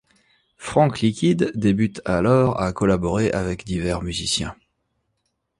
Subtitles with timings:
[0.57, 4.55] Frank Liquide débute alors à collaborer avec divers musiciens.